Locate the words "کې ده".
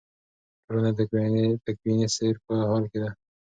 2.91-3.09